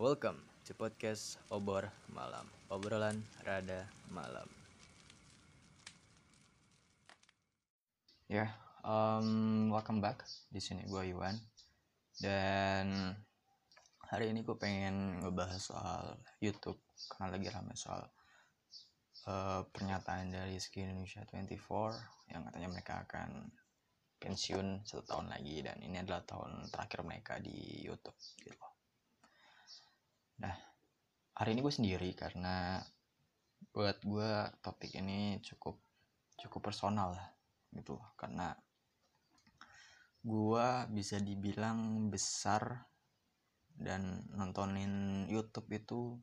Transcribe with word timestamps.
Welcome 0.00 0.40
to 0.64 0.72
podcast 0.72 1.36
Obor 1.52 1.84
Malam. 2.16 2.48
Obrolan 2.72 3.20
rada 3.44 3.84
malam. 4.08 4.48
Ya, 8.24 8.48
um, 8.80 9.68
welcome 9.68 10.00
back. 10.00 10.24
Di 10.48 10.56
sini 10.56 10.88
gue 10.88 11.12
Iwan. 11.12 11.36
Dan 12.16 13.12
hari 14.08 14.32
ini 14.32 14.40
gue 14.40 14.56
pengen 14.56 15.20
ngebahas 15.20 15.60
soal 15.60 16.16
YouTube 16.40 16.80
karena 17.12 17.36
lagi 17.36 17.52
rame 17.52 17.76
soal 17.76 18.00
uh, 19.28 19.68
pernyataan 19.68 20.32
dari 20.32 20.56
Ski 20.56 20.80
Indonesia 20.80 21.28
24 21.28 22.32
yang 22.32 22.48
katanya 22.48 22.68
mereka 22.72 23.04
akan 23.04 23.52
pensiun 24.16 24.80
satu 24.80 25.04
tahun 25.04 25.28
lagi 25.28 25.60
dan 25.60 25.76
ini 25.84 26.00
adalah 26.00 26.24
tahun 26.24 26.72
terakhir 26.72 27.04
mereka 27.04 27.36
di 27.36 27.84
YouTube 27.84 28.16
gitu. 28.40 28.69
Nah, 30.40 30.56
hari 31.36 31.52
ini 31.52 31.60
gue 31.60 31.74
sendiri 31.74 32.10
karena 32.16 32.80
buat 33.76 34.00
gue 34.00 34.32
topik 34.64 34.96
ini 34.96 35.36
cukup 35.44 35.76
cukup 36.40 36.60
personal 36.72 37.12
lah 37.12 37.28
gitu. 37.76 38.00
Loh 38.00 38.16
karena 38.16 38.56
gue 40.20 40.66
bisa 40.96 41.20
dibilang 41.20 42.08
besar 42.08 42.88
dan 43.68 44.24
nontonin 44.32 45.24
YouTube 45.28 45.68
itu 45.72 46.16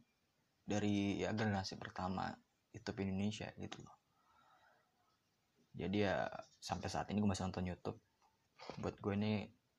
dari 0.62 1.22
ya 1.22 1.34
generasi 1.34 1.78
pertama 1.78 2.34
YouTube 2.74 3.06
Indonesia 3.06 3.54
gitu 3.54 3.78
loh. 3.86 3.96
Jadi 5.78 5.98
ya 6.10 6.26
sampai 6.58 6.90
saat 6.90 7.06
ini 7.14 7.22
gue 7.22 7.30
masih 7.30 7.46
nonton 7.46 7.70
YouTube. 7.70 8.02
Buat 8.82 8.98
gue 8.98 9.14
ini 9.14 9.34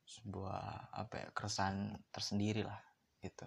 sebuah 0.07 0.95
apa 0.95 1.15
ya 1.27 1.29
keresahan 1.35 1.99
tersendiri 2.15 2.63
lah 2.63 2.79
gitu 3.19 3.45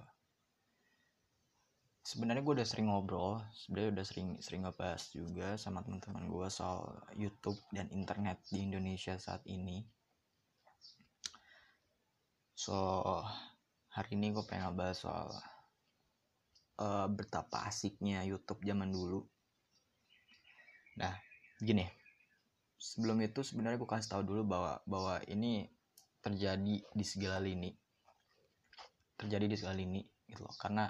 sebenarnya 2.02 2.42
gue 2.42 2.56
udah 2.58 2.68
sering 2.68 2.90
ngobrol 2.90 3.46
sebenarnya 3.54 3.90
udah 4.02 4.06
sering 4.06 4.30
sering 4.42 4.66
ngebahas 4.66 5.04
juga 5.14 5.54
sama 5.62 5.86
teman-teman 5.86 6.26
gue 6.26 6.48
soal 6.50 6.98
YouTube 7.14 7.62
dan 7.70 7.94
internet 7.94 8.42
di 8.50 8.66
Indonesia 8.66 9.18
saat 9.22 9.46
ini. 9.46 9.86
So 12.58 13.06
hari 13.94 14.18
ini 14.18 14.34
gue 14.34 14.42
pengen 14.50 14.74
ngebahas 14.74 14.98
soal 14.98 15.28
uh, 16.82 17.08
betapa 17.10 17.70
asiknya 17.70 18.26
YouTube 18.26 18.66
zaman 18.66 18.90
dulu. 18.90 19.22
Nah 20.98 21.14
gini 21.62 21.86
sebelum 22.82 23.22
itu 23.22 23.46
sebenarnya 23.46 23.78
gue 23.78 23.90
kasih 23.90 24.10
tahu 24.10 24.24
dulu 24.26 24.42
bahwa 24.50 24.74
bahwa 24.90 25.16
ini 25.30 25.70
terjadi 26.26 26.82
di 26.82 27.06
segala 27.06 27.38
lini. 27.38 27.70
Terjadi 29.22 29.46
di 29.46 29.54
segala 29.54 29.78
lini 29.78 30.02
gitu 30.26 30.42
loh. 30.42 30.58
Karena 30.58 30.90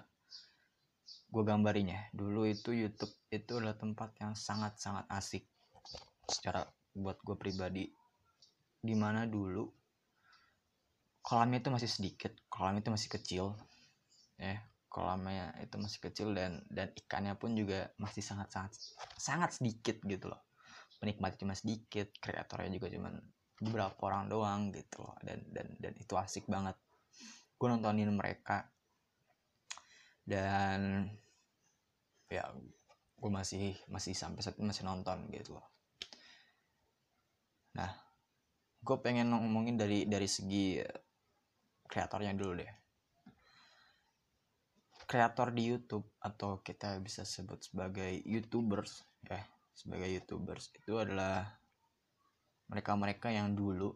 gue 1.31 1.43
gambarinya 1.47 2.11
dulu 2.11 2.43
itu 2.43 2.75
YouTube 2.75 3.15
itu 3.31 3.51
adalah 3.55 3.79
tempat 3.79 4.11
yang 4.19 4.35
sangat 4.35 4.75
sangat 4.75 5.07
asik. 5.07 5.47
Secara 6.27 6.67
buat 6.91 7.15
gue 7.23 7.39
pribadi. 7.39 7.87
Di 8.81 8.95
mana 8.99 9.23
dulu 9.23 9.63
kolamnya 11.23 11.63
itu 11.63 11.69
masih 11.71 11.87
sedikit 11.87 12.33
kolamnya 12.51 12.83
itu 12.83 12.91
masih 12.91 13.09
kecil 13.15 13.45
ya. 14.35 14.59
Kolamnya 14.91 15.55
itu 15.63 15.79
masih 15.79 15.99
kecil 16.03 16.35
dan 16.35 16.67
dan 16.67 16.91
ikannya 16.91 17.39
pun 17.39 17.55
juga 17.55 17.95
masih 17.95 18.19
sangat 18.19 18.51
sangat 18.51 18.75
sangat 19.15 19.55
sedikit 19.55 20.03
gitu 20.03 20.27
loh. 20.27 20.43
Penikmat 20.99 21.39
cuma 21.39 21.55
sedikit 21.55 22.11
kreatornya 22.19 22.75
juga 22.75 22.91
cuma 22.91 23.09
beberapa 23.55 23.95
orang 24.11 24.27
doang 24.27 24.61
gitu 24.75 24.99
loh. 24.99 25.15
Dan 25.23 25.47
dan 25.47 25.79
dan 25.79 25.95
itu 25.95 26.11
asik 26.19 26.43
banget. 26.51 26.75
Gue 27.55 27.71
nontonin 27.71 28.11
mereka 28.11 28.67
dan 30.25 31.09
ya 32.31 32.47
gue 33.21 33.31
masih 33.31 33.77
masih 33.91 34.13
sampai 34.17 34.41
saat 34.41 34.57
masih 34.57 34.85
nonton 34.87 35.29
gitu 35.33 35.57
loh. 35.57 35.67
Nah 37.77 37.91
gue 38.81 38.97
pengen 39.01 39.29
ngomongin 39.29 39.77
dari 39.77 40.09
dari 40.09 40.25
segi 40.25 40.81
kreatornya 41.85 42.33
dulu 42.33 42.53
deh. 42.57 42.71
Kreator 45.05 45.51
di 45.51 45.67
YouTube 45.67 46.07
atau 46.23 46.63
kita 46.63 46.95
bisa 47.03 47.27
sebut 47.27 47.59
sebagai 47.59 48.09
youtubers 48.23 49.03
ya 49.27 49.43
sebagai 49.75 50.07
youtubers 50.07 50.71
itu 50.77 50.95
adalah 50.95 51.47
mereka-mereka 52.71 53.33
yang 53.33 53.51
dulu 53.51 53.91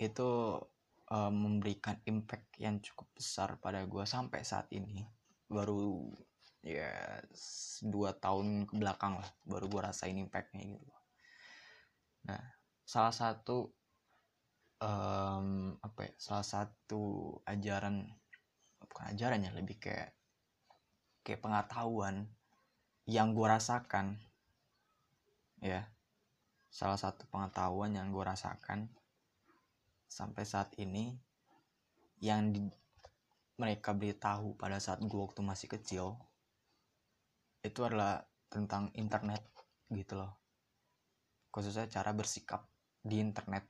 itu 0.00 0.28
um, 1.10 1.34
memberikan 1.34 1.98
impact 2.06 2.56
yang 2.62 2.78
cukup 2.78 3.10
besar 3.12 3.58
pada 3.58 3.82
gue 3.84 4.04
sampai 4.06 4.40
saat 4.46 4.70
ini. 4.70 5.04
Baru 5.50 6.14
ya 6.60 6.92
dua 7.80 8.12
tahun 8.20 8.68
ke 8.68 8.76
belakang 8.76 9.16
lah 9.16 9.30
baru 9.48 9.66
gue 9.66 9.80
rasain 9.80 10.16
impactnya 10.16 10.76
gitu. 10.76 10.96
Nah 12.28 12.40
salah 12.84 13.14
satu 13.14 13.72
um, 14.84 15.74
apa 15.80 16.00
ya 16.04 16.12
salah 16.20 16.46
satu 16.46 17.34
ajaran 17.48 18.06
bukan 18.80 19.04
ajaran 19.16 19.46
ya 19.46 19.50
lebih 19.56 19.80
kayak 19.80 20.12
kayak 21.24 21.40
pengetahuan 21.40 22.28
yang 23.08 23.32
gue 23.34 23.46
rasakan 23.48 24.20
ya. 25.64 25.88
Salah 26.70 26.94
satu 26.94 27.26
pengetahuan 27.26 27.98
yang 27.98 28.14
gue 28.14 28.22
rasakan 28.22 28.86
sampai 30.10 30.42
saat 30.42 30.74
ini 30.82 31.14
yang 32.18 32.50
di, 32.50 32.66
mereka 33.56 33.94
beritahu 33.94 34.58
pada 34.58 34.82
saat 34.82 34.98
gue 34.98 35.20
waktu 35.22 35.40
masih 35.46 35.70
kecil 35.70 36.18
itu 37.62 37.80
adalah 37.86 38.26
tentang 38.50 38.90
internet 38.98 39.46
gitu 39.94 40.18
loh. 40.18 40.34
Khususnya 41.54 41.86
cara 41.86 42.10
bersikap 42.10 42.66
di 43.00 43.22
internet 43.22 43.64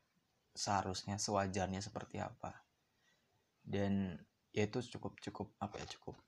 seharusnya 0.57 1.21
sewajarnya 1.21 1.85
seperti 1.85 2.17
apa. 2.19 2.65
Dan 3.61 4.17
ya 4.51 4.65
itu 4.65 4.81
cukup 4.97 5.21
cukup 5.21 5.55
apa 5.63 5.79
ya 5.79 5.87
cukup 5.95 6.19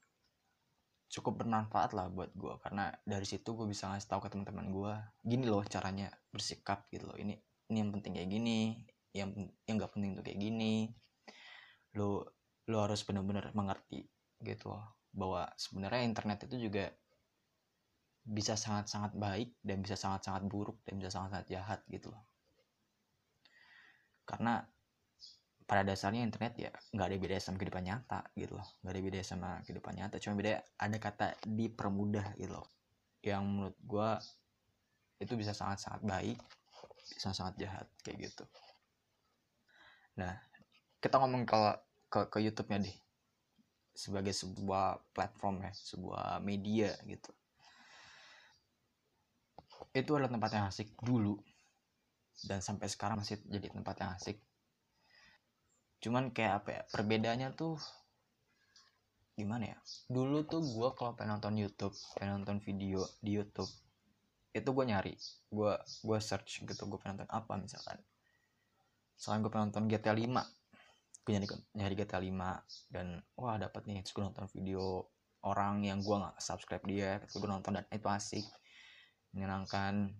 cukup 1.12 1.44
bermanfaat 1.44 1.92
lah 1.92 2.08
buat 2.08 2.32
gue 2.32 2.54
karena 2.62 2.88
dari 3.04 3.26
situ 3.28 3.52
gue 3.52 3.68
bisa 3.68 3.90
ngasih 3.90 4.08
tahu 4.08 4.24
ke 4.24 4.28
teman-teman 4.32 4.72
gue 4.72 4.94
gini 5.26 5.44
loh 5.44 5.60
caranya 5.66 6.08
bersikap 6.32 6.88
gitu 6.88 7.04
loh. 7.10 7.18
Ini 7.18 7.36
ini 7.68 7.76
yang 7.76 7.92
penting 7.92 8.16
kayak 8.16 8.30
gini 8.32 8.80
yang 9.12 9.30
yang 9.68 9.76
nggak 9.76 9.92
penting 9.92 10.16
tuh 10.16 10.24
kayak 10.24 10.40
gini. 10.40 10.88
Lo 11.96 12.24
lo 12.68 12.76
harus 12.84 13.04
benar-benar 13.04 13.52
mengerti 13.52 14.06
gitu 14.40 14.72
loh 14.72 14.84
bahwa 15.12 15.44
sebenarnya 15.60 16.08
internet 16.08 16.48
itu 16.48 16.68
juga 16.68 16.88
bisa 18.22 18.54
sangat-sangat 18.54 19.18
baik 19.18 19.58
dan 19.60 19.82
bisa 19.82 19.98
sangat-sangat 19.98 20.46
buruk 20.46 20.78
dan 20.86 20.96
bisa 21.02 21.10
sangat-sangat 21.12 21.46
jahat 21.50 21.80
gitu 21.90 22.14
loh. 22.14 22.22
Karena 24.24 24.62
pada 25.66 25.82
dasarnya 25.86 26.22
internet 26.26 26.52
ya 26.58 26.70
nggak 26.92 27.06
ada 27.06 27.16
beda 27.16 27.36
sama 27.40 27.56
kehidupan 27.56 27.84
nyata 27.86 28.20
gitu 28.36 28.58
loh 28.60 28.66
nggak 28.82 28.92
ada 28.92 29.02
beda 29.08 29.20
sama 29.24 29.48
kehidupan 29.64 29.94
nyata 29.94 30.16
cuma 30.20 30.34
beda 30.36 30.60
ada 30.76 30.98
kata 31.00 31.26
dipermudah 31.48 32.26
gitu 32.36 32.52
loh. 32.52 32.66
Yang 33.22 33.42
menurut 33.46 33.78
gue 33.80 34.10
itu 35.22 35.32
bisa 35.38 35.54
sangat-sangat 35.54 36.02
baik 36.02 36.38
bisa 37.14 37.30
sangat 37.30 37.54
jahat 37.62 37.86
kayak 38.02 38.30
gitu 38.30 38.44
nah 40.18 40.36
kita 41.02 41.18
ngomong 41.18 41.42
kalau 41.48 41.74
ke 42.12 42.28
ke 42.28 42.38
YouTube-nya 42.44 42.78
deh 42.84 42.96
sebagai 43.92 44.32
sebuah 44.32 45.12
platform 45.12 45.68
ya 45.68 45.72
sebuah 45.72 46.40
media 46.40 46.92
gitu. 47.04 47.32
Itu 49.92 50.16
adalah 50.16 50.32
tempat 50.32 50.50
yang 50.56 50.64
asik 50.68 50.96
dulu 51.00 51.36
dan 52.48 52.64
sampai 52.64 52.88
sekarang 52.88 53.20
masih 53.20 53.40
jadi 53.44 53.68
tempat 53.68 53.96
yang 54.00 54.10
asik. 54.16 54.40
Cuman 56.00 56.32
kayak 56.32 56.64
apa 56.64 56.68
ya 56.72 56.82
perbedaannya 56.88 57.48
tuh 57.52 57.76
gimana 59.36 59.76
ya? 59.76 59.78
Dulu 60.08 60.44
tuh 60.48 60.64
gue 60.64 60.88
kalau 60.96 61.12
pengen 61.12 61.36
nonton 61.36 61.60
YouTube 61.60 61.96
pengen 62.16 62.40
nonton 62.40 62.60
video 62.64 63.04
di 63.20 63.36
YouTube 63.36 63.68
itu 64.52 64.68
gue 64.68 64.84
nyari 64.84 65.16
gue 65.48 65.72
gue 65.80 66.18
search 66.20 66.60
gitu 66.68 66.82
gue 66.84 66.98
pengen 67.00 67.24
nonton 67.24 67.32
apa 67.32 67.56
misalkan 67.56 67.96
soalnya 69.22 69.46
gue 69.46 69.52
pengen 69.54 69.70
nonton 69.70 69.86
GTA 69.86 70.14
5 70.18 70.26
gue 71.22 71.32
nyari 71.38 71.46
nyari 71.78 71.94
GTA 71.94 72.18
5 72.18 72.90
dan 72.90 73.06
wah 73.38 73.54
dapat 73.54 73.86
nih. 73.86 74.02
Terus 74.02 74.12
gue 74.18 74.24
nonton 74.26 74.46
video 74.50 75.06
orang 75.46 75.86
yang 75.86 76.02
gue 76.02 76.16
nggak 76.18 76.42
subscribe 76.42 76.82
dia 76.82 77.22
terus 77.22 77.38
gue 77.38 77.46
nonton 77.46 77.78
dan 77.78 77.86
itu 77.94 78.08
asik. 78.10 78.42
Menyenangkan. 79.30 80.10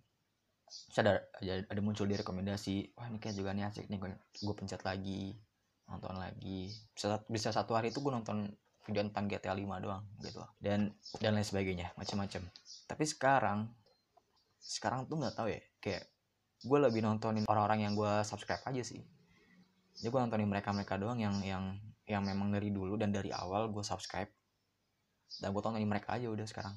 Terus 0.70 0.99
ada, 1.02 1.19
ada 1.43 1.54
ada 1.66 1.81
muncul 1.82 2.06
di 2.06 2.14
rekomendasi 2.14 2.94
wah 2.94 3.10
ini 3.10 3.19
kayak 3.19 3.34
juga 3.34 3.50
nih 3.50 3.66
asik 3.66 3.90
nih. 3.90 3.99
Gue, 3.99 4.14
gue 4.14 4.54
pencet 4.54 4.87
lagi 4.87 5.34
nonton 5.90 6.14
lagi. 6.22 6.70
Bisa 6.94 7.19
bisa 7.26 7.50
satu 7.50 7.75
hari 7.75 7.90
itu 7.90 7.99
gue 7.99 8.14
nonton 8.14 8.46
video 8.87 9.02
tentang 9.10 9.26
GTA 9.26 9.58
5 9.58 9.82
doang 9.82 10.06
gitu. 10.22 10.38
Dan 10.62 10.94
dan 11.19 11.34
lain 11.34 11.43
sebagainya 11.43 11.90
macam-macam 11.99 12.46
tapi 12.93 13.08
sekarang 13.08 13.72
sekarang 14.60 15.08
tuh 15.08 15.16
nggak 15.16 15.32
tahu 15.32 15.49
ya 15.49 15.62
kayak 15.81 16.04
gue 16.62 16.79
lebih 16.79 17.03
nontonin 17.03 17.44
orang-orang 17.50 17.91
yang 17.91 17.93
gue 17.99 18.23
subscribe 18.23 18.62
aja 18.62 18.82
sih. 18.82 19.03
Jadi 19.99 20.09
gue 20.09 20.20
nontonin 20.23 20.49
mereka 20.49 20.70
mereka 20.70 20.94
doang 20.97 21.19
yang 21.19 21.43
yang 21.43 21.76
yang 22.06 22.23
memang 22.23 22.50
dari 22.50 22.70
dulu 22.70 22.99
dan 22.99 23.11
dari 23.11 23.35
awal 23.35 23.70
gue 23.70 23.82
subscribe. 23.82 24.31
Dan 25.43 25.50
gue 25.50 25.62
tontonin 25.62 25.88
mereka 25.88 26.14
aja 26.14 26.31
udah 26.31 26.47
sekarang. 26.47 26.75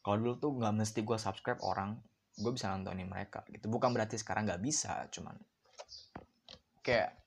Kalau 0.00 0.16
dulu 0.16 0.34
tuh 0.40 0.50
nggak 0.56 0.74
mesti 0.80 1.00
gue 1.04 1.18
subscribe 1.20 1.60
orang 1.60 2.00
gue 2.40 2.52
bisa 2.52 2.72
nontonin 2.72 3.06
mereka 3.06 3.44
gitu. 3.52 3.68
Bukan 3.68 3.92
berarti 3.92 4.16
sekarang 4.16 4.48
nggak 4.48 4.62
bisa 4.64 5.06
cuman 5.12 5.36
kayak 6.80 7.20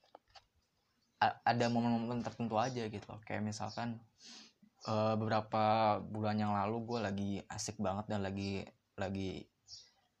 ada 1.24 1.66
momen-momen 1.72 2.20
tertentu 2.20 2.58
aja 2.60 2.84
gitu 2.90 3.10
kayak 3.24 3.40
misalkan 3.40 3.96
uh, 4.84 5.16
beberapa 5.16 5.96
bulan 6.04 6.36
yang 6.36 6.52
lalu 6.52 6.84
gue 6.84 6.98
lagi 7.00 7.30
asik 7.48 7.80
banget 7.80 8.12
dan 8.12 8.20
lagi 8.20 8.66
lagi 8.98 9.46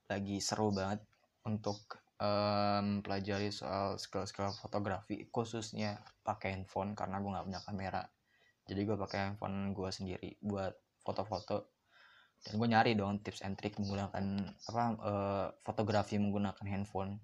lagi 0.08 0.36
seru 0.40 0.72
banget 0.72 1.04
untuk 1.44 2.00
um, 2.20 3.04
pelajari 3.04 3.52
soal 3.52 4.00
skill-skill 4.00 4.52
fotografi 4.56 5.28
khususnya 5.28 6.00
pakai 6.24 6.56
handphone 6.56 6.96
karena 6.96 7.20
gue 7.20 7.30
nggak 7.30 7.46
punya 7.46 7.60
kamera. 7.64 8.02
Jadi 8.64 8.80
gue 8.80 8.96
pakai 8.96 9.18
handphone 9.30 9.76
gue 9.76 9.90
sendiri 9.92 10.30
buat 10.40 10.72
foto-foto. 11.04 11.74
Dan 12.44 12.60
gue 12.60 12.68
nyari 12.68 12.92
dong 12.92 13.24
tips 13.24 13.40
and 13.40 13.56
trick 13.56 13.76
menggunakan 13.80 14.24
apa 14.68 14.82
uh, 15.00 15.48
fotografi 15.64 16.20
menggunakan 16.20 16.64
handphone. 16.68 17.20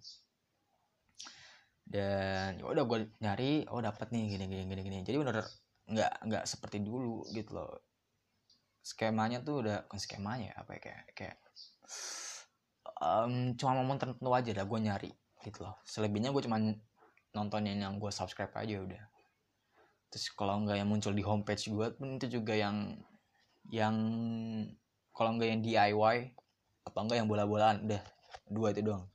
Dan 1.85 2.61
ya 2.61 2.65
udah 2.65 2.85
gue 2.85 2.99
nyari 3.21 3.67
oh 3.73 3.81
dapat 3.81 4.13
nih 4.13 4.37
gini 4.37 4.45
gini 4.49 4.65
gini 4.69 4.83
gini. 4.85 4.99
Jadi 5.05 5.17
bener 5.17 5.45
nggak 5.91 6.13
nggak 6.29 6.45
seperti 6.45 6.81
dulu 6.85 7.25
gitu 7.33 7.57
loh. 7.57 7.85
Skemanya 8.81 9.45
tuh 9.45 9.65
udah 9.65 9.85
kan 9.89 10.01
skemanya 10.01 10.57
apa 10.57 10.77
ya 10.77 10.81
kayak 10.81 11.05
kayak 11.13 11.37
um, 13.01 13.57
cuma 13.57 13.73
momen 13.81 13.97
tertentu 13.97 14.31
aja 14.31 14.51
dah 14.53 14.65
gue 14.69 14.79
nyari 14.79 15.11
gitu 15.41 15.65
loh. 15.65 15.75
Selebihnya 15.89 16.31
gue 16.31 16.43
cuma 16.45 16.61
nontonin 17.33 17.81
yang 17.81 17.97
gue 17.97 18.13
subscribe 18.13 18.53
aja 18.55 18.77
udah. 18.81 19.03
Terus 20.13 20.31
kalau 20.37 20.61
nggak 20.63 20.77
yang 20.79 20.89
muncul 20.89 21.13
di 21.17 21.25
homepage 21.25 21.73
gue 21.73 21.87
pun 21.97 22.21
itu 22.21 22.41
juga 22.41 22.55
yang 22.55 23.01
yang 23.73 23.97
kalau 25.17 25.37
nggak 25.37 25.49
yang 25.49 25.61
DIY 25.65 26.17
apa 26.87 26.99
enggak 27.01 27.17
yang 27.25 27.29
bola-bolaan 27.29 27.89
udah. 27.89 28.03
Dua 28.51 28.71
itu 28.71 28.85
doang. 28.85 29.09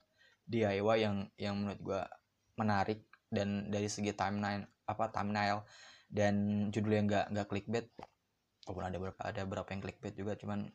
DIY 0.50 0.98
yang 1.02 1.16
yang 1.38 1.56
menurut 1.58 1.80
gue 1.82 2.02
menarik 2.56 3.06
dan 3.30 3.68
dari 3.68 3.90
segi 3.92 4.16
timeline 4.16 4.64
apa 4.86 5.10
thumbnail 5.12 5.66
dan 6.08 6.68
judulnya 6.70 7.02
nggak 7.10 7.26
nggak 7.34 7.48
clickbait 7.50 7.86
walaupun 8.70 8.86
ada 8.86 8.98
beberapa 9.02 9.22
ada 9.26 9.42
beberapa 9.44 9.70
yang 9.74 9.82
clickbait 9.82 10.16
juga 10.16 10.34
cuman 10.38 10.70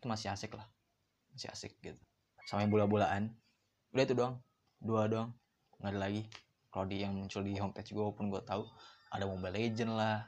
itu 0.00 0.06
masih 0.08 0.32
asik 0.32 0.56
lah 0.56 0.66
masih 1.32 1.48
asik 1.50 1.72
gitu. 1.80 1.98
Sama 2.46 2.64
yang 2.64 2.72
bola-bolaan. 2.72 3.32
Udah 3.92 4.04
itu 4.04 4.14
doang. 4.16 4.36
Dua 4.78 5.08
doang. 5.08 5.32
Nggak 5.80 5.92
ada 5.96 6.00
lagi. 6.00 6.22
Kalau 6.72 6.86
di 6.88 7.04
yang 7.04 7.12
muncul 7.12 7.44
di 7.44 7.52
homepage 7.60 7.92
gue 7.92 8.06
pun 8.16 8.32
gue 8.32 8.40
tahu 8.48 8.64
ada 9.12 9.28
Mobile 9.28 9.52
Legend 9.52 9.92
lah 9.92 10.24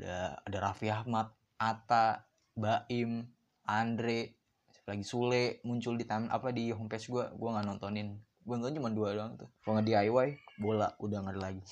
ada 0.00 0.40
ada 0.40 0.58
Raffi 0.64 0.88
Ahmad 0.88 1.28
Ata 1.60 2.24
Baim 2.56 3.28
Andre 3.68 4.40
lagi? 4.88 5.04
Sule 5.04 5.60
muncul 5.68 6.00
di 6.00 6.08
time 6.08 6.32
apa 6.32 6.48
di 6.48 6.72
homepage 6.72 7.12
gue 7.12 7.24
gue 7.36 7.48
nggak 7.52 7.66
nontonin. 7.68 8.16
Gue 8.40 8.54
nonton 8.56 8.72
cuma 8.80 8.88
dua 8.88 9.12
doang 9.12 9.36
tuh. 9.36 9.52
Kalau 9.60 9.76
nggak 9.76 9.86
DIY 9.92 10.28
bola 10.64 10.88
udah 10.96 11.18
nggak 11.28 11.34
ada 11.36 11.42
lagi. 11.52 11.64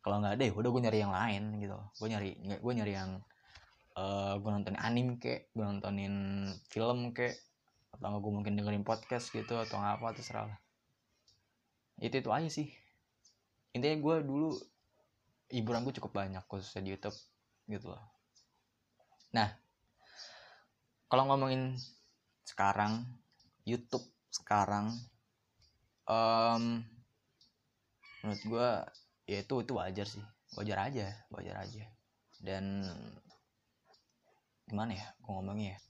Kalau 0.00 0.16
nggak 0.24 0.34
ada 0.40 0.44
ya 0.48 0.52
udah 0.56 0.70
gue 0.72 0.82
nyari 0.88 0.98
yang 1.04 1.12
lain 1.12 1.42
gitu. 1.60 1.76
Gue 2.00 2.08
nyari 2.08 2.30
gue 2.40 2.72
nyari 2.72 2.92
yang 2.96 3.10
uh, 3.94 4.34
gue 4.38 4.50
nonton 4.50 4.74
anime 4.78 5.18
kek 5.22 5.50
gue 5.54 5.64
nontonin 5.64 6.14
film 6.70 7.14
kek 7.14 7.34
atau 7.94 8.18
gue 8.18 8.32
mungkin 8.34 8.58
dengerin 8.58 8.82
podcast 8.82 9.30
gitu 9.30 9.54
atau 9.54 9.78
apa 9.78 10.10
terserah 10.10 10.50
lah. 10.50 10.58
Itu 12.02 12.18
itu 12.18 12.30
aja 12.34 12.50
sih. 12.50 12.68
Intinya 13.74 13.98
gue 14.02 14.16
dulu 14.26 14.58
hiburan 15.54 15.86
gue 15.86 15.94
cukup 16.02 16.10
banyak 16.10 16.42
khususnya 16.50 16.82
di 16.82 16.90
YouTube 16.94 17.14
gitu 17.70 17.94
loh. 17.94 18.02
Nah 19.30 19.54
kalau 21.06 21.30
ngomongin 21.30 21.78
sekarang 22.42 23.06
YouTube 23.62 24.04
sekarang 24.34 24.90
um, 26.10 26.82
menurut 28.26 28.42
gue 28.42 28.68
ya 29.30 29.38
itu 29.46 29.54
itu 29.62 29.72
wajar 29.78 30.06
sih. 30.10 30.24
Wajar 30.58 30.90
aja 30.90 31.14
wajar 31.30 31.62
aja. 31.62 31.84
Dan 32.42 32.90
gimana 34.74 34.98
ya 34.98 35.06
gue 35.22 35.30
ngomongnya 35.30 35.68
ya? 35.78 35.80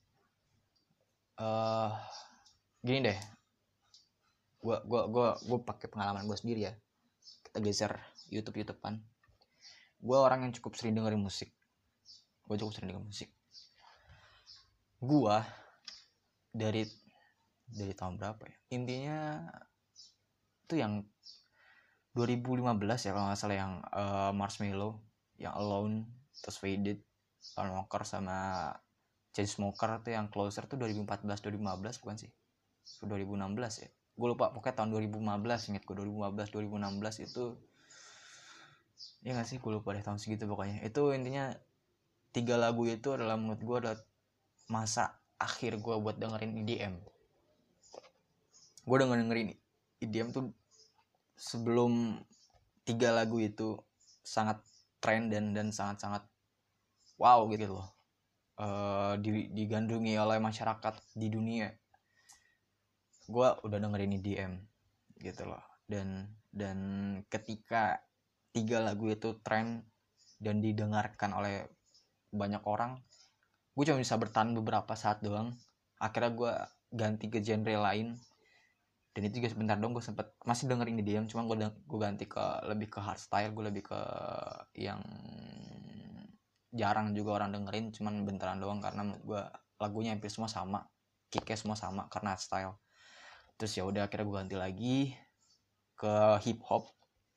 Uh, 1.41 1.93
gini 2.85 3.09
deh. 3.09 3.19
Gue 4.61 4.77
gua 4.85 5.09
gua 5.09 5.29
gue 5.41 5.59
pakai 5.65 5.89
pengalaman 5.89 6.29
gue 6.29 6.37
sendiri 6.37 6.69
ya. 6.69 6.73
Kita 7.49 7.65
geser 7.65 7.97
YouTube 8.29 8.61
YouTubean 8.61 9.01
gue 10.05 10.19
orang 10.21 10.45
yang 10.45 10.53
cukup 10.53 10.77
sering 10.77 10.93
dengerin 10.93 11.25
musik. 11.25 11.49
Gue 12.45 12.61
cukup 12.61 12.77
sering 12.77 12.93
dengerin 12.93 13.09
musik. 13.09 13.33
Gue 15.01 15.37
dari 16.53 16.85
dari 17.65 17.93
tahun 17.97 18.21
berapa 18.21 18.45
ya? 18.45 18.57
Intinya 18.77 19.19
itu 20.69 20.77
yang 20.77 21.09
2015 22.13 22.61
ya 23.09 23.11
kalau 23.17 23.27
nggak 23.33 23.41
salah 23.41 23.57
yang 23.57 23.73
uh, 23.91 24.31
Marshmallow 24.37 25.01
yang 25.41 25.57
Alone 25.57 26.05
terus 26.39 26.61
Faded 26.61 27.01
Paul 27.53 27.77
Walker 27.77 28.03
sama 28.09 28.71
Chainsmoker 29.37 30.01
tuh 30.01 30.17
yang 30.17 30.33
Closer 30.33 30.65
tuh 30.65 30.81
2014 30.81 31.29
2015 31.29 32.01
bukan 32.01 32.17
sih? 32.17 32.31
2016 33.05 33.85
ya? 33.85 33.89
Gue 34.15 34.29
lupa 34.33 34.55
pokoknya 34.55 34.81
tahun 34.81 34.91
2015 35.13 35.69
inget 35.75 35.83
gue 35.85 35.97
2015 36.01 36.49
2016 36.49 37.27
itu 37.29 37.45
ya 39.21 39.37
gak 39.37 39.49
sih? 39.49 39.59
Gue 39.61 39.77
lupa 39.77 39.93
deh 39.93 40.01
tahun 40.01 40.17
segitu 40.17 40.49
pokoknya. 40.49 40.81
Itu 40.87 41.13
intinya 41.13 41.53
tiga 42.33 42.57
lagu 42.57 42.89
itu 42.89 43.13
adalah 43.15 43.37
menurut 43.37 43.61
gue 43.61 43.77
adalah 43.85 43.99
masa 44.73 45.21
akhir 45.37 45.79
gue 45.83 45.97
buat 46.01 46.17
dengerin 46.17 46.65
EDM 46.65 46.95
gue 48.85 48.97
denger 49.01 49.17
dengerin 49.25 49.49
EDM 50.05 50.29
tuh 50.33 50.53
sebelum 51.41 52.21
tiga 52.85 53.17
lagu 53.17 53.41
itu 53.41 53.81
sangat 54.21 54.61
tren 55.01 55.33
dan 55.33 55.57
dan 55.57 55.73
sangat 55.73 56.05
sangat 56.05 56.23
wow 57.19 57.47
gitu 57.51 57.75
loh. 57.75 57.89
Uh, 58.55 59.19
digandrungi 59.51 60.15
oleh 60.15 60.39
masyarakat 60.39 60.95
di 61.19 61.29
dunia. 61.31 61.75
Gue 63.27 63.49
udah 63.65 63.79
dengerin 63.83 64.17
EDM 64.21 64.53
gitu 65.19 65.43
loh. 65.49 65.63
Dan 65.85 66.29
dan 66.55 66.79
ketika 67.27 67.99
tiga 68.55 68.79
lagu 68.79 69.11
itu 69.11 69.43
tren 69.43 69.83
dan 70.39 70.63
didengarkan 70.63 71.35
oleh 71.35 71.67
banyak 72.31 72.63
orang 72.67 73.03
gue 73.75 73.85
cuma 73.91 73.99
bisa 73.99 74.15
bertahan 74.15 74.55
beberapa 74.55 74.95
saat 74.95 75.19
doang. 75.19 75.51
Akhirnya 75.99 76.31
gue 76.31 76.53
ganti 76.95 77.27
ke 77.27 77.43
genre 77.43 77.75
lain. 77.75 78.15
Dan 79.15 79.31
itu 79.31 79.43
juga 79.43 79.51
sebentar 79.51 79.79
dong 79.79 79.95
gue 79.95 80.03
sempet 80.03 80.35
masih 80.43 80.67
dengerin 80.71 80.99
EDM 80.99 81.27
cuma 81.31 81.47
gue 81.47 81.55
gue 81.71 81.99
ganti 82.03 82.27
ke 82.27 82.43
lebih 82.67 82.91
ke 82.91 82.99
hardstyle 82.99 83.55
gue 83.55 83.65
lebih 83.71 83.83
ke 83.87 84.01
yang 84.75 84.99
jarang 86.75 87.15
juga 87.15 87.39
orang 87.39 87.55
dengerin 87.55 87.95
cuman 87.95 88.27
bentaran 88.27 88.59
doang 88.59 88.83
karena 88.83 89.15
gue 89.23 89.43
lagunya 89.79 90.11
hampir 90.15 90.29
semua 90.29 90.51
sama 90.51 90.83
kicknya 91.31 91.59
semua 91.59 91.79
sama 91.79 92.11
karena 92.11 92.35
style. 92.35 92.75
Terus 93.55 93.73
ya 93.79 93.87
udah 93.87 94.11
akhirnya 94.11 94.27
gue 94.27 94.37
ganti 94.43 94.57
lagi 94.59 94.97
ke 95.95 96.15
hip 96.43 96.59
hop 96.67 96.91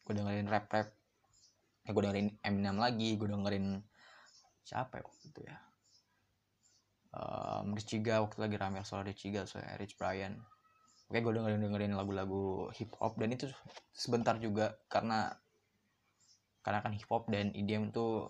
gue 0.10 0.17
dengerin 0.17 0.50
rap 0.50 0.65
rap 0.74 0.89
ya 1.86 1.94
gue 1.94 2.03
dengerin 2.03 2.27
Eminem 2.41 2.77
lagi 2.82 3.15
gue 3.15 3.29
dengerin 3.29 3.79
siapa 4.65 5.00
ya 5.00 5.03
waktu 5.06 5.25
itu 5.29 5.41
ya? 5.46 5.58
Um, 7.17 7.74
Rich 7.77 7.88
Chiga 7.94 8.20
waktu 8.20 8.38
lagi 8.44 8.56
rame 8.58 8.82
soal 8.84 9.06
Rich 9.06 9.22
Chiga 9.24 9.46
soal 9.46 9.63
Rich 9.77 9.96
Brian. 9.96 10.41
Oke 11.08 11.24
gue 11.24 11.32
dengerin 11.32 11.62
dengerin 11.63 11.94
lagu-lagu 11.96 12.74
hip 12.75 12.91
hop 13.00 13.15
dan 13.15 13.32
itu 13.32 13.48
sebentar 13.96 14.36
juga 14.41 14.75
karena 14.91 15.32
karena 16.65 16.84
kan 16.84 16.91
hip 16.91 17.08
hop 17.08 17.32
dan 17.32 17.56
EDM 17.56 17.96
itu 17.96 18.27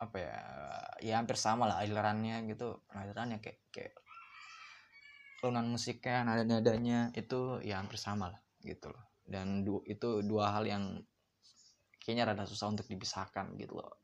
apa 0.00 0.16
ya 0.16 0.38
ya 1.04 1.14
hampir 1.20 1.36
sama 1.36 1.68
lah 1.68 1.76
alirannya 1.84 2.48
gitu. 2.48 2.80
Alirannya 2.92 3.38
kayak 3.44 3.60
kayak 3.70 3.94
lunan 5.40 5.72
musiknya 5.72 6.24
nada 6.24 6.44
nadanya 6.44 7.12
itu 7.16 7.60
ya 7.64 7.80
hampir 7.80 7.96
sama 8.00 8.32
lah 8.32 8.40
gitu 8.64 8.92
loh. 8.92 9.04
Dan 9.24 9.62
du, 9.62 9.84
itu 9.86 10.24
dua 10.26 10.56
hal 10.56 10.66
yang 10.66 10.98
kayaknya 12.00 12.34
rada 12.34 12.44
susah 12.48 12.72
untuk 12.72 12.88
dipisahkan 12.88 13.54
gitu 13.60 13.78
loh. 13.78 14.00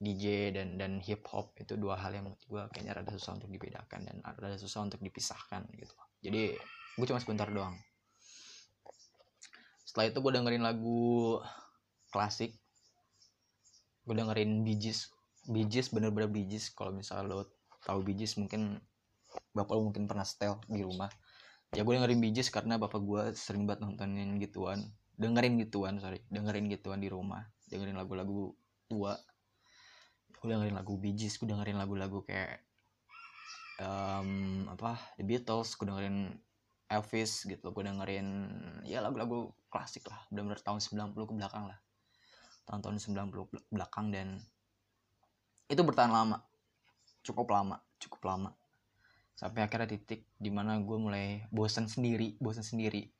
DJ 0.00 0.56
dan 0.56 0.80
dan 0.80 0.92
hip 1.04 1.28
hop 1.28 1.52
itu 1.60 1.76
dua 1.76 2.00
hal 2.00 2.16
yang 2.16 2.24
menurut 2.24 2.40
gue 2.48 2.62
kayaknya 2.72 2.96
rada 2.96 3.12
susah 3.12 3.36
untuk 3.36 3.52
dibedakan 3.52 4.00
dan 4.08 4.16
rada 4.24 4.56
susah 4.56 4.80
untuk 4.88 4.96
dipisahkan 5.04 5.68
gitu 5.76 5.92
jadi 6.20 6.52
gue 7.00 7.06
cuma 7.08 7.20
sebentar 7.20 7.48
doang. 7.48 7.76
Setelah 9.88 10.12
itu 10.12 10.18
gue 10.20 10.32
dengerin 10.36 10.62
lagu 10.62 11.40
klasik 12.12 12.54
gue 14.04 14.14
dengerin 14.16 14.64
bijis 14.64 15.12
bijis 15.48 15.88
bener-bener 15.90 16.28
bijis 16.28 16.68
kalau 16.72 16.92
misalnya 16.92 17.32
lo 17.32 17.48
tahu 17.84 18.04
bijis 18.04 18.36
mungkin 18.36 18.80
bapak 19.56 19.72
lo 19.78 19.88
mungkin 19.88 20.04
pernah 20.10 20.26
setel 20.26 20.60
di 20.66 20.82
rumah. 20.82 21.08
Ya 21.70 21.86
gue 21.86 21.94
dengerin 21.94 22.18
bijis 22.18 22.50
karena 22.50 22.76
bapak 22.76 22.98
gue 22.98 23.22
sering 23.38 23.64
banget 23.64 23.86
nontonin 23.86 24.36
gituan. 24.42 24.90
Dengerin 25.14 25.56
gituan 25.62 26.02
sorry. 26.02 26.20
Dengerin 26.26 26.66
gituan 26.66 26.98
di 26.98 27.08
rumah. 27.08 27.46
Dengerin 27.70 27.94
lagu-lagu 27.94 28.52
tua. 28.90 29.14
Gue 30.40 30.48
dengerin 30.50 30.74
lagu 30.74 30.98
Gees 30.98 31.38
gue 31.38 31.46
dengerin 31.46 31.78
lagu-lagu 31.78 32.26
kayak 32.26 32.66
um, 33.78 34.66
apa? 34.66 34.98
The 35.14 35.24
Beatles 35.24 35.78
gue 35.78 35.86
dengerin 35.86 36.34
Elvis 36.90 37.46
gitu. 37.46 37.70
Gue 37.70 37.86
dengerin 37.86 38.26
ya 38.82 38.98
lagu-lagu 38.98 39.54
klasik 39.70 40.10
lah. 40.10 40.26
Benar-benar 40.34 40.58
tahun 40.66 40.82
90 40.82 41.14
ke 41.14 41.34
belakang 41.38 41.70
lah 41.70 41.78
tahun-tahun 42.68 43.00
90 43.00 43.50
ke 43.50 43.56
belakang 43.70 44.10
dan 44.12 44.40
itu 45.70 45.80
bertahan 45.80 46.10
lama. 46.10 46.42
Cukup 47.22 47.52
lama 47.52 47.80
cukup 48.00 48.20
lama. 48.24 48.50
Sampai 49.36 49.62
akhirnya 49.68 49.92
titik 49.92 50.24
di 50.40 50.48
mana 50.48 50.80
gue 50.80 50.96
mulai 50.96 51.44
bosan 51.52 51.86
sendiri 51.86 52.40
bosan 52.40 52.64
sendiri. 52.64 53.12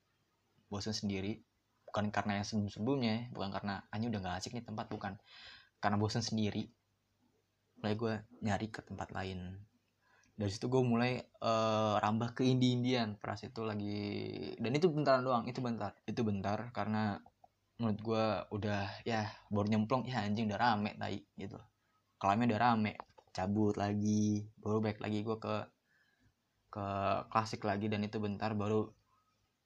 Bosan 0.73 0.97
sendiri 0.97 1.37
bukan 1.85 2.09
karena 2.09 2.41
yang 2.41 2.47
sebelum-sebelumnya 2.47 3.35
bukan 3.35 3.51
karena 3.53 3.83
hanya 3.93 4.07
udah 4.09 4.19
gak 4.25 4.37
asik 4.41 4.57
nih 4.57 4.65
tempat 4.65 4.89
bukan. 4.89 5.21
Karena 5.79 6.01
bosan 6.01 6.25
sendiri 6.25 6.65
mulai 7.81 7.95
gue 7.97 8.15
nyari 8.41 8.67
ke 8.73 8.81
tempat 8.83 9.13
lain. 9.13 9.61
Dari 10.41 10.49
situ 10.49 10.73
gue 10.73 10.81
mulai 10.81 11.21
uh, 11.45 12.01
rambah 12.01 12.33
ke 12.33 12.49
indie 12.49 12.73
indian 12.73 13.13
pas 13.21 13.37
itu 13.45 13.61
lagi 13.61 14.01
dan 14.57 14.73
itu 14.73 14.89
bentar 14.89 15.21
doang 15.21 15.45
itu 15.45 15.61
bentar 15.61 15.93
itu 16.09 16.25
bentar 16.25 16.73
karena 16.73 17.21
menurut 17.81 18.01
gue 18.05 18.25
udah 18.61 18.81
ya 19.09 19.25
baru 19.49 19.67
nyemplung 19.73 20.05
ya 20.05 20.21
anjing 20.21 20.53
udah 20.53 20.61
rame 20.61 20.93
tai 21.01 21.25
gitu. 21.41 21.57
Kelamnya 22.21 22.55
udah 22.55 22.61
rame 22.61 22.93
cabut 23.33 23.75
lagi 23.81 24.45
baru 24.61 24.85
baik 24.85 25.01
lagi 25.01 25.25
gue 25.25 25.37
ke 25.41 25.57
ke 26.71 26.87
klasik 27.33 27.65
lagi 27.65 27.89
dan 27.89 28.05
itu 28.05 28.21
bentar 28.21 28.53
baru 28.53 28.85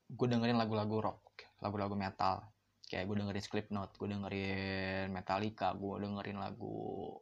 gue 0.08 0.26
dengerin 0.30 0.54
lagu-lagu 0.54 1.02
rock 1.02 1.20
lagu-lagu 1.58 1.98
metal. 1.98 2.46
Kayak 2.86 3.10
gue 3.10 3.16
dengerin 3.18 3.44
Slipknot 3.44 3.90
gue 3.98 4.08
dengerin 4.08 5.10
Metallica 5.10 5.74
gue 5.74 5.94
dengerin 5.98 6.38
lagu 6.38 7.18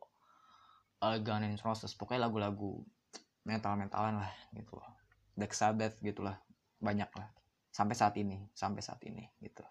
uh, 1.00 1.18
Guns 1.24 1.64
Roses 1.64 1.96
pokoknya 1.96 2.28
lagu-lagu 2.28 2.84
metal-metalan 3.48 4.20
lah 4.20 4.32
gitu. 4.52 4.76
Loh 4.76 4.92
Black 5.32 5.56
Sabbath 5.56 5.96
gitulah 6.04 6.36
banyak 6.76 7.08
lah. 7.16 7.32
Sampai 7.72 7.96
saat 7.96 8.12
ini 8.20 8.44
sampai 8.52 8.84
saat 8.84 9.00
ini 9.08 9.24
gitu 9.40 9.64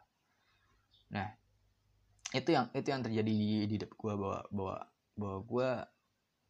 nah 1.11 1.27
itu 2.31 2.55
yang 2.55 2.71
itu 2.71 2.87
yang 2.87 3.03
terjadi 3.03 3.27
di, 3.27 3.67
di 3.67 3.75
gue 3.75 4.13
bahwa 4.15 4.39
bahwa 4.47 4.77
bahwa 5.19 5.37
gue 5.43 5.69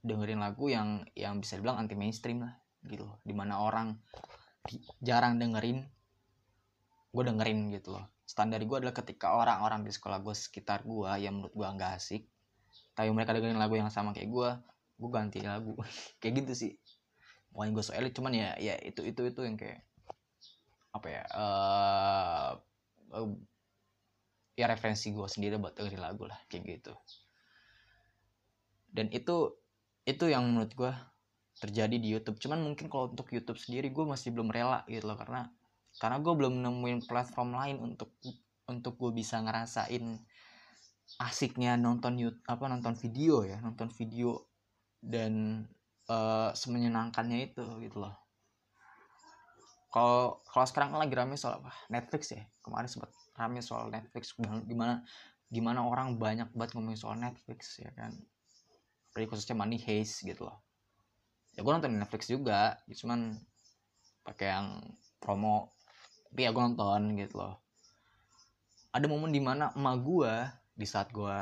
dengerin 0.01 0.41
lagu 0.41 0.65
yang 0.70 1.06
yang 1.18 1.41
bisa 1.41 1.58
dibilang 1.58 1.82
anti 1.82 1.98
mainstream 1.98 2.46
lah 2.46 2.53
gitu 2.86 3.06
loh. 3.06 3.18
Di 3.25 3.34
mana 3.34 3.62
orang 3.62 3.98
jarang 5.01 5.41
dengerin 5.41 5.82
gue 7.12 7.24
dengerin 7.25 7.74
gitu 7.74 7.98
loh. 7.98 8.06
Standar 8.30 8.62
gue 8.62 8.77
adalah 8.77 8.96
ketika 8.96 9.34
orang-orang 9.36 9.82
di 9.84 9.91
sekolah 9.91 10.22
gue 10.22 10.34
sekitar 10.38 10.86
gue 10.86 11.10
yang 11.18 11.41
menurut 11.41 11.53
gue 11.53 11.68
nggak 11.68 11.91
asik 11.98 12.24
tapi 12.96 13.10
mereka 13.12 13.34
dengerin 13.34 13.60
lagu 13.60 13.75
yang 13.75 13.89
sama 13.89 14.13
kayak 14.13 14.30
gue 14.30 14.50
gue 15.01 15.10
ganti 15.10 15.41
lagu. 15.41 15.74
Kayak 16.22 16.46
gitu 16.46 16.53
sih. 16.53 16.72
Bukan 17.51 17.74
gue 17.74 17.84
so 17.84 17.91
elit 17.98 18.13
cuman 18.13 18.38
ya 18.38 18.53
ya 18.62 18.77
itu 18.80 19.01
itu 19.01 19.27
itu 19.27 19.41
yang 19.41 19.58
kayak 19.58 19.82
apa 20.91 21.08
ya 21.08 21.24
uh, 21.36 22.51
uh, 23.15 23.32
ya 24.55 24.67
referensi 24.67 25.15
gue 25.15 25.27
sendiri 25.27 25.55
buat 25.58 25.74
dengerin 25.75 26.01
lagu 26.01 26.27
lah 26.27 26.38
kayak 26.51 26.63
gitu. 26.79 26.93
Dan 28.91 29.08
itu 29.15 29.55
itu 30.03 30.25
yang 30.27 30.43
menurut 30.48 30.72
gue 30.75 30.91
terjadi 31.62 31.96
di 31.96 32.08
YouTube. 32.12 32.41
Cuman 32.41 32.60
mungkin 32.60 32.91
kalau 32.91 33.12
untuk 33.12 33.29
YouTube 33.31 33.60
sendiri 33.62 33.93
gue 33.93 34.05
masih 34.05 34.34
belum 34.34 34.51
rela 34.51 34.84
gitu 34.89 35.08
loh 35.08 35.17
karena 35.20 35.48
karena 36.00 36.17
gue 36.24 36.34
belum 36.34 36.63
nemuin 36.63 37.00
platform 37.08 37.55
lain 37.55 37.77
untuk 37.84 38.15
untuk 38.72 38.96
gue 38.96 39.12
bisa 39.12 39.43
ngerasain 39.43 40.24
asiknya 41.20 41.75
nonton 41.75 42.15
YouTube 42.15 42.48
apa 42.48 42.72
nonton 42.72 42.96
video 42.96 43.43
ya 43.43 43.60
nonton 43.60 43.91
video 43.91 44.48
dan 45.03 45.65
uh, 46.08 46.55
semenyenangkannya 46.55 47.51
itu 47.51 47.67
gitu 47.84 48.08
loh 48.08 48.15
kalau 49.91 50.39
kalau 50.48 50.65
sekarang 50.65 50.95
kan 50.95 51.00
lagi 51.03 51.15
rame 51.19 51.36
soal 51.36 51.60
apa? 51.60 51.75
Netflix 51.91 52.31
ya. 52.31 52.48
Kemarin 52.63 52.88
sempat 52.88 53.12
rame 53.36 53.60
soal 53.60 53.91
Netflix. 53.91 54.31
Gimana 54.39 55.03
gimana 55.51 55.83
orang 55.83 56.15
banyak 56.15 56.48
banget 56.55 56.79
ngomongin 56.79 56.95
soal 56.95 57.19
Netflix 57.19 57.75
ya 57.75 57.91
kan? 57.91 58.15
Apalagi 59.12 59.27
khususnya 59.27 59.60
Money 59.60 59.83
Heist 59.83 60.24
gitu 60.24 60.48
loh. 60.48 60.63
Ya 61.60 61.67
gue 61.67 61.71
nonton 61.75 61.91
Netflix 61.91 62.31
juga. 62.31 62.79
Cuman 62.88 63.36
pakai 64.24 64.48
yang 64.55 64.67
promo. 65.19 65.75
Tapi 66.31 66.48
ya 66.48 66.55
gue 66.55 66.63
nonton 66.63 67.19
gitu 67.19 67.36
loh. 67.43 67.60
Ada 68.95 69.12
momen 69.12 69.36
di 69.36 69.43
mana 69.43 69.75
emak 69.75 69.95
gue 70.07 70.33
di 70.71 70.88
saat 70.88 71.12
gue 71.12 71.36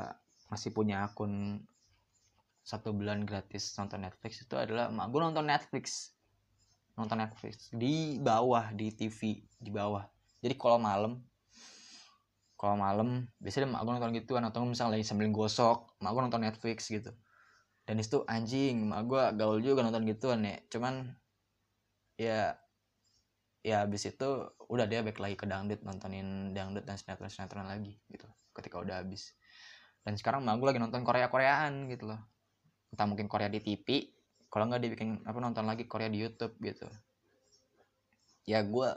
masih 0.49 0.73
punya 0.73 1.05
akun 1.05 1.61
satu 2.65 2.93
bulan 2.93 3.25
gratis 3.25 3.73
nonton 3.77 4.05
Netflix 4.05 4.41
itu 4.41 4.53
adalah 4.57 4.89
mak 4.89 5.09
gue 5.13 5.21
nonton 5.21 5.45
Netflix 5.45 6.17
nonton 6.99 7.23
Netflix. 7.23 7.71
Di 7.71 8.19
bawah 8.19 8.75
di 8.75 8.91
TV 8.91 9.39
di 9.39 9.71
bawah. 9.71 10.03
Jadi 10.43 10.55
kalau 10.59 10.79
malam 10.79 11.23
kalau 12.59 12.75
malam 12.75 13.23
biasanya 13.39 13.71
mak 13.71 13.87
gue 13.87 13.93
nonton 13.95 14.11
gitu 14.19 14.35
atau 14.35 14.67
misalnya 14.67 14.99
lagi 14.99 15.07
sambil 15.07 15.31
gosok 15.31 15.95
mak 16.03 16.11
gue 16.11 16.21
nonton 16.27 16.43
Netflix 16.43 16.91
gitu. 16.91 17.15
Dan 17.87 18.03
itu 18.03 18.27
anjing 18.27 18.83
mak 18.83 19.07
gue 19.07 19.23
gaul 19.39 19.63
juga 19.63 19.79
nonton 19.87 20.03
gituan 20.03 20.43
ya. 20.43 20.59
Cuman 20.67 21.07
ya 22.19 22.59
ya 23.63 23.87
habis 23.87 24.07
itu 24.07 24.29
udah 24.67 24.85
dia 24.87 24.99
back 24.99 25.23
lagi 25.23 25.35
ke 25.39 25.47
dangdut 25.47 25.83
nontonin 25.87 26.51
dangdut 26.51 26.83
dan 26.83 26.99
sinetron 26.99 27.31
sinetron 27.31 27.67
lagi 27.67 27.95
gitu. 28.11 28.27
Ketika 28.51 28.83
udah 28.83 28.99
habis 28.99 29.31
dan 30.03 30.19
sekarang 30.19 30.43
mak 30.43 30.59
gue 30.59 30.67
lagi 30.67 30.83
nonton 30.83 31.07
Korea 31.07 31.31
Koreaan 31.31 31.87
gitu 31.87 32.11
loh. 32.11 32.19
Entah 32.91 33.07
mungkin 33.07 33.31
Korea 33.31 33.47
di 33.47 33.63
TV 33.63 34.18
kalau 34.49 34.65
nggak 34.69 34.81
dibikin 34.81 35.21
apa 35.25 35.37
nonton 35.37 35.65
lagi 35.69 35.85
Korea 35.85 36.09
di 36.09 36.19
YouTube 36.21 36.57
gitu. 36.61 36.85
Ya 38.49 38.65
gue 38.65 38.89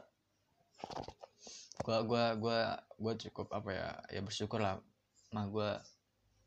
gue 1.82 1.99
gue 2.09 2.25
gue 2.40 2.59
gue 2.76 3.12
cukup 3.28 3.52
apa 3.52 3.71
ya 3.73 3.88
ya 4.09 4.21
bersyukur 4.25 4.61
lah 4.61 4.80
mah 5.32 5.47
gue 5.49 5.71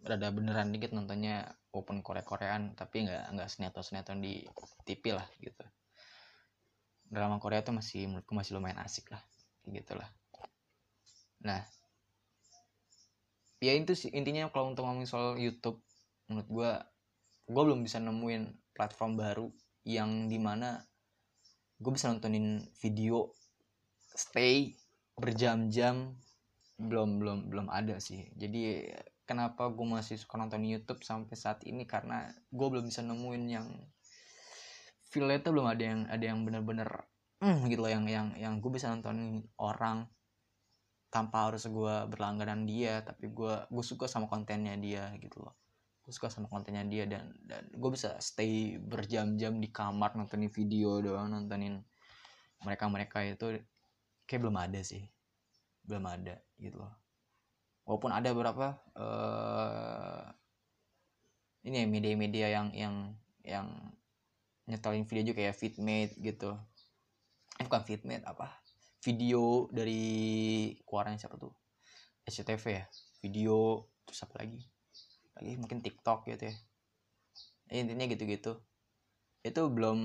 rada 0.06 0.30
beneran 0.30 0.70
dikit 0.70 0.94
nontonnya 0.94 1.50
open 1.74 2.06
Korea 2.06 2.26
Koreaan 2.26 2.78
tapi 2.78 3.10
nggak 3.10 3.24
nggak 3.36 3.50
sinetron 3.50 3.86
sinetron 3.86 4.20
di 4.22 4.46
TV 4.86 5.18
lah 5.18 5.26
gitu. 5.42 5.66
Drama 7.06 7.38
Korea 7.38 7.62
tuh 7.62 7.78
masih 7.78 8.10
menurutku 8.10 8.34
masih 8.34 8.58
lumayan 8.58 8.82
asik 8.82 9.14
lah 9.14 9.22
gitu 9.70 9.98
lah 9.98 10.10
nah 11.46 11.62
ya 13.62 13.74
itu 13.74 13.94
sih 13.94 14.10
intinya 14.14 14.50
kalau 14.50 14.74
untuk 14.74 14.86
ngomongin 14.86 15.10
soal 15.10 15.38
YouTube 15.38 15.82
menurut 16.30 16.50
gue 16.50 16.72
gue 17.50 17.62
belum 17.66 17.82
bisa 17.86 18.02
nemuin 18.02 18.50
platform 18.76 19.16
baru 19.16 19.48
yang 19.88 20.28
di 20.28 20.36
mana 20.36 20.84
gue 21.80 21.92
bisa 21.92 22.12
nontonin 22.12 22.60
video 22.84 23.32
stay 24.16 24.76
berjam-jam 25.16 26.16
belum 26.76 27.24
belum 27.24 27.40
belum 27.48 27.68
ada 27.72 27.98
sih. 28.04 28.28
Jadi 28.36 28.92
kenapa 29.24 29.72
gue 29.72 29.88
masih 29.88 30.20
suka 30.20 30.36
nonton 30.36 30.68
YouTube 30.68 31.02
sampai 31.08 31.36
saat 31.40 31.64
ini? 31.64 31.88
Karena 31.88 32.28
gue 32.52 32.68
belum 32.68 32.84
bisa 32.84 33.00
nemuin 33.00 33.44
yang 33.48 33.68
feelnya 35.08 35.40
tuh 35.40 35.56
belum 35.56 35.68
ada 35.72 35.84
yang 35.84 36.02
ada 36.12 36.26
yang 36.28 36.44
bener-bener 36.44 36.90
mm, 37.40 37.72
gitu 37.72 37.80
loh 37.80 37.92
yang 37.92 38.04
yang 38.12 38.28
yang 38.36 38.60
gue 38.60 38.68
bisa 38.68 38.92
nontonin 38.92 39.48
orang 39.64 40.12
tanpa 41.08 41.48
harus 41.48 41.64
gue 41.72 41.96
berlangganan 42.12 42.68
dia 42.68 43.00
tapi 43.00 43.32
gue 43.32 43.64
gue 43.72 43.84
suka 43.86 44.12
sama 44.12 44.28
kontennya 44.28 44.76
dia 44.76 45.16
gitu 45.24 45.40
loh 45.40 45.56
gue 46.06 46.14
suka 46.14 46.30
sama 46.30 46.46
kontennya 46.46 46.86
dia 46.86 47.10
dan 47.10 47.34
dan 47.50 47.66
gue 47.74 47.90
bisa 47.90 48.14
stay 48.22 48.78
berjam-jam 48.78 49.58
di 49.58 49.74
kamar 49.74 50.14
nontonin 50.14 50.54
video 50.54 51.02
doang 51.02 51.34
nontonin 51.34 51.82
mereka 52.62 52.86
mereka 52.86 53.26
itu 53.26 53.58
kayak 54.30 54.42
belum 54.42 54.58
ada 54.58 54.82
sih. 54.86 55.06
Belum 55.86 56.06
ada 56.06 56.38
gitu 56.58 56.82
loh. 56.82 56.94
Walaupun 57.86 58.12
ada 58.14 58.30
beberapa 58.34 58.78
uh, 58.98 60.26
ini 61.66 61.86
ya 61.86 61.88
media-media 61.90 62.48
yang 62.50 62.68
yang 62.74 62.96
yang 63.46 63.68
nyetelin 64.66 65.06
video 65.06 65.34
juga 65.34 65.38
kayak 65.46 65.58
Fitmate 65.58 66.14
gitu. 66.22 66.58
Eh 67.62 67.66
bukan 67.66 67.86
Fitmate 67.86 68.26
apa? 68.26 68.50
Video 69.06 69.70
dari 69.70 70.02
keluarannya 70.86 71.22
siapa 71.22 71.38
tuh? 71.38 71.54
SCTV 72.26 72.64
ya? 72.74 72.86
Video 73.22 73.86
terus 74.06 74.22
apa 74.26 74.42
lagi 74.42 74.75
lagi 75.36 75.54
mungkin 75.60 75.80
TikTok 75.84 76.28
gitu 76.32 76.50
ya. 76.52 76.56
Intinya 77.72 78.06
gitu-gitu. 78.08 78.60
Itu 79.44 79.62
belum 79.70 80.00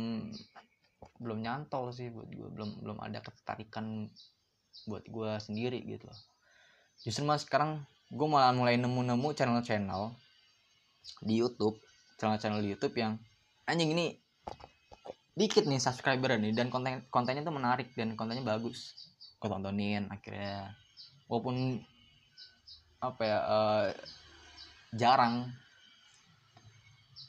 belum 1.20 1.38
nyantol 1.40 1.92
sih 1.96 2.12
buat 2.12 2.28
gue 2.28 2.48
belum 2.52 2.84
belum 2.84 2.98
ada 3.00 3.24
ketertarikan 3.24 4.08
buat 4.84 5.04
gue 5.08 5.30
sendiri 5.40 5.80
gitu. 5.84 6.08
Loh 6.08 6.20
justru 7.00 7.24
mas 7.24 7.48
sekarang 7.48 7.80
gue 8.12 8.28
malah 8.28 8.52
mulai 8.52 8.76
nemu-nemu 8.76 9.28
channel-channel 9.32 10.12
di 11.24 11.40
YouTube. 11.40 11.80
Channel-channel 12.20 12.60
di 12.60 12.76
YouTube 12.76 12.94
yang 13.00 13.16
anjing 13.64 13.96
ini 13.96 14.12
dikit 15.32 15.64
nih 15.64 15.80
subscriber 15.80 16.36
nih. 16.36 16.52
Dan 16.52 16.68
konten 16.68 17.06
kontennya 17.08 17.46
tuh 17.46 17.56
menarik 17.56 17.88
dan 17.96 18.12
kontennya 18.18 18.44
bagus. 18.44 19.08
Gue 19.40 19.48
tontonin 19.48 20.10
akhirnya. 20.12 20.76
Walaupun 21.30 21.80
apa 23.00 23.22
ya 23.24 23.38
uh, 23.48 23.86
jarang. 24.94 25.50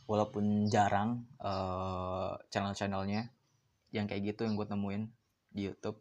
Walaupun 0.08 0.68
jarang 0.68 1.24
uh, 1.40 2.36
channel-channelnya 2.52 3.32
yang 3.92 4.08
kayak 4.08 4.36
gitu 4.36 4.48
yang 4.48 4.56
gue 4.56 4.68
temuin 4.68 5.12
di 5.52 5.68
YouTube. 5.68 6.00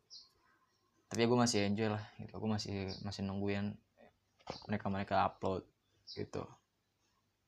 Tapi 1.11 1.23
ya 1.23 1.26
gue 1.26 1.38
masih 1.38 1.59
enjoy 1.67 1.88
lah 1.90 2.05
gitu. 2.19 2.35
Gue 2.38 2.50
masih 2.50 2.76
masih 3.02 3.23
nungguin 3.26 3.75
mereka 4.67 4.87
mereka 4.90 5.14
upload 5.26 5.67
gitu. 6.14 6.47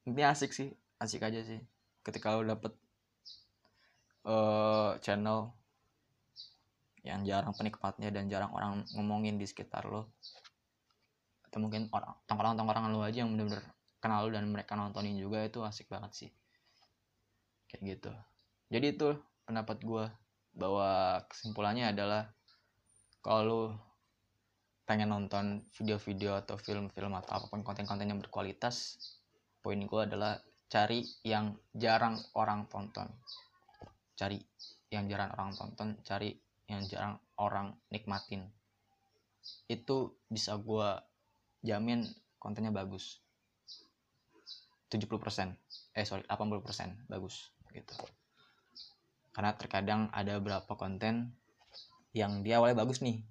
Ini 0.07 0.35
asik 0.35 0.51
sih 0.51 0.71
asik 0.99 1.23
aja 1.23 1.43
sih. 1.43 1.59
Ketika 2.03 2.35
lo 2.35 2.43
dapet 2.43 2.75
uh, 4.27 4.99
channel 5.03 5.51
yang 7.03 7.27
jarang 7.27 7.51
penikmatnya 7.55 8.15
dan 8.15 8.31
jarang 8.31 8.55
orang 8.55 8.87
ngomongin 8.95 9.35
di 9.35 9.47
sekitar 9.47 9.91
lo 9.91 10.15
atau 11.51 11.59
mungkin 11.59 11.91
orang 11.91 12.15
tongkrongan-tongkrongan 12.31 12.91
lo 12.95 13.03
aja 13.03 13.27
yang 13.27 13.35
bener-bener 13.35 13.67
kenal 14.03 14.27
lo 14.27 14.35
dan 14.35 14.51
mereka 14.51 14.75
nontonin 14.75 15.15
juga 15.15 15.47
itu 15.47 15.63
asik 15.63 15.87
banget 15.87 16.27
sih. 16.27 16.31
Kayak 17.71 17.83
gitu. 17.87 18.13
Jadi 18.75 18.87
itu 18.99 19.09
pendapat 19.47 19.79
gue 19.87 20.05
bahwa 20.59 21.23
kesimpulannya 21.31 21.95
adalah 21.95 22.27
kalau 23.23 23.43
lo 23.47 23.63
pengen 24.83 25.15
nonton 25.15 25.63
video-video 25.79 26.35
atau 26.35 26.59
film-film 26.59 27.15
atau 27.15 27.39
apa 27.39 27.47
pun 27.47 27.63
konten-konten 27.63 28.11
yang 28.11 28.19
berkualitas 28.19 28.99
poin 29.63 29.79
gue 29.79 30.01
adalah 30.03 30.43
cari 30.67 31.07
yang 31.23 31.55
jarang 31.71 32.19
orang 32.35 32.67
tonton. 32.67 33.07
Cari 34.19 34.43
yang 34.91 35.07
jarang 35.07 35.31
orang 35.39 35.55
tonton 35.55 35.95
cari 36.03 36.35
yang 36.67 36.83
jarang 36.91 37.23
orang 37.39 37.79
nikmatin. 37.95 38.51
Itu 39.71 40.19
bisa 40.27 40.59
gue 40.59 40.99
jamin 41.63 42.03
kontennya 42.43 42.75
bagus 42.75 43.23
70% 44.93 45.57
eh 45.97 46.05
sorry 46.05 46.21
80% 46.29 47.09
bagus 47.09 47.49
gitu. 47.73 47.97
Karena 49.33 49.57
terkadang 49.57 50.13
ada 50.13 50.37
beberapa 50.37 50.77
konten 50.77 51.33
yang 52.13 52.45
dia 52.45 52.61
awalnya 52.61 52.85
bagus 52.85 53.01
nih. 53.01 53.25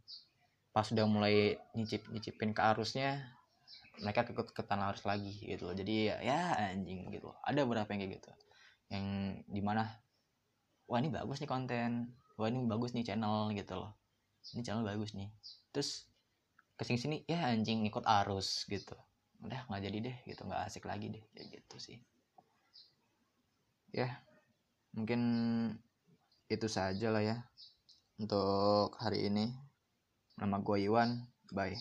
Pas 0.73 0.89
udah 0.89 1.05
mulai 1.05 1.61
nyicip 1.77 2.09
nyicipin 2.09 2.57
ke 2.57 2.61
arusnya 2.65 3.21
mereka 4.01 4.25
ke 4.25 4.33
ketan 4.33 4.81
arus 4.81 5.05
lagi 5.05 5.29
gitu 5.45 5.69
loh. 5.69 5.75
Jadi 5.77 6.09
ya, 6.09 6.17
ya 6.25 6.39
anjing 6.73 7.13
gitu 7.13 7.29
loh. 7.29 7.37
ada 7.45 7.61
beberapa 7.61 7.93
yang 7.93 8.01
kayak 8.01 8.13
gitu. 8.17 8.31
Yang 8.89 9.05
di 9.45 9.61
mana 9.61 9.85
wah 10.89 10.97
ini 10.97 11.13
bagus 11.13 11.37
nih 11.37 11.49
konten. 11.49 12.17
Wah 12.41 12.49
ini 12.49 12.65
bagus 12.65 12.97
nih 12.97 13.05
channel 13.05 13.53
gitu 13.53 13.77
loh. 13.77 13.93
Ini 14.57 14.65
channel 14.65 14.81
bagus 14.81 15.13
nih. 15.13 15.29
Terus 15.69 16.09
ke 16.73 16.83
sini 16.89 16.97
sini 16.97 17.17
ya 17.29 17.53
anjing 17.53 17.85
ikut 17.85 18.01
arus 18.01 18.65
gitu 18.65 18.97
udah 19.45 19.61
nggak 19.69 19.83
jadi 19.85 19.97
deh 20.01 20.17
gitu. 20.25 20.41
Nggak 20.47 20.61
asik 20.69 20.85
lagi 20.89 21.11
deh 21.13 21.23
kayak 21.35 21.47
gitu 21.59 21.77
sih. 21.77 21.97
Ya 23.91 24.07
mungkin 24.95 25.21
itu 26.51 26.67
saja 26.67 27.07
lah 27.11 27.23
ya 27.23 27.37
untuk 28.19 28.95
hari 28.99 29.27
ini. 29.27 29.51
Nama 30.39 30.57
gue 30.63 30.77
Iwan. 30.87 31.09
Bye 31.51 31.75